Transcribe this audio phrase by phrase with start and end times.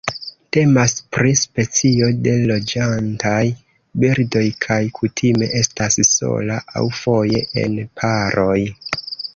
[0.55, 3.43] Temas pri specio de loĝantaj
[4.05, 8.61] birdoj kaj kutime estas sola aŭ foje en paroj.